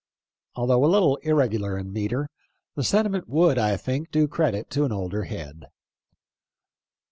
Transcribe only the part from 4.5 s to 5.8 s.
to an older head.